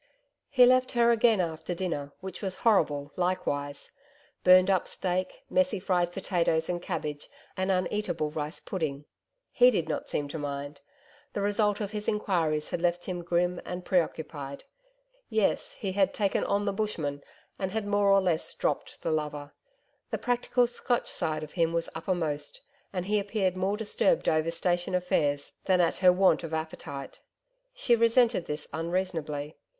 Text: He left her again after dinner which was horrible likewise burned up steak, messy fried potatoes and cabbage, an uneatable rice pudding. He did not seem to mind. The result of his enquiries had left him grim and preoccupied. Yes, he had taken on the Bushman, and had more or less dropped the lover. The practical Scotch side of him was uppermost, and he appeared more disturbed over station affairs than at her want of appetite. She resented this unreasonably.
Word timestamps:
He 0.49 0.65
left 0.65 0.93
her 0.93 1.11
again 1.11 1.39
after 1.39 1.75
dinner 1.75 2.11
which 2.21 2.41
was 2.41 2.55
horrible 2.65 3.11
likewise 3.15 3.91
burned 4.43 4.67
up 4.71 4.87
steak, 4.87 5.43
messy 5.47 5.79
fried 5.79 6.11
potatoes 6.11 6.69
and 6.69 6.81
cabbage, 6.81 7.29
an 7.55 7.69
uneatable 7.69 8.31
rice 8.31 8.59
pudding. 8.59 9.05
He 9.51 9.69
did 9.69 9.87
not 9.87 10.09
seem 10.09 10.27
to 10.29 10.39
mind. 10.39 10.81
The 11.33 11.41
result 11.41 11.81
of 11.81 11.91
his 11.91 12.07
enquiries 12.07 12.71
had 12.71 12.81
left 12.81 13.05
him 13.05 13.23
grim 13.23 13.61
and 13.63 13.85
preoccupied. 13.85 14.63
Yes, 15.29 15.75
he 15.75 15.91
had 15.91 16.15
taken 16.15 16.43
on 16.45 16.65
the 16.65 16.73
Bushman, 16.73 17.21
and 17.59 17.71
had 17.71 17.85
more 17.85 18.07
or 18.07 18.21
less 18.21 18.55
dropped 18.55 19.03
the 19.03 19.11
lover. 19.11 19.53
The 20.09 20.17
practical 20.17 20.65
Scotch 20.65 21.11
side 21.11 21.43
of 21.43 21.51
him 21.51 21.73
was 21.73 21.91
uppermost, 21.93 22.61
and 22.91 23.05
he 23.05 23.19
appeared 23.19 23.55
more 23.55 23.77
disturbed 23.77 24.27
over 24.27 24.49
station 24.49 24.95
affairs 24.95 25.51
than 25.65 25.79
at 25.79 25.97
her 25.97 26.11
want 26.11 26.43
of 26.43 26.55
appetite. 26.55 27.21
She 27.75 27.95
resented 27.95 28.47
this 28.47 28.67
unreasonably. 28.73 29.57